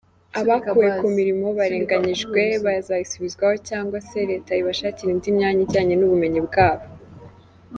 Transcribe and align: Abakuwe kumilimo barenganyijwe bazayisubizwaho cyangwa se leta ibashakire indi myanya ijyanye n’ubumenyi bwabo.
Abakuwe 0.39 0.87
kumilimo 0.99 1.47
barenganyijwe 1.57 2.41
bazayisubizwaho 2.65 3.55
cyangwa 3.69 3.97
se 4.07 4.19
leta 4.29 4.51
ibashakire 4.61 5.09
indi 5.11 5.29
myanya 5.37 5.61
ijyanye 5.65 5.95
n’ubumenyi 5.97 6.39
bwabo. 6.47 6.85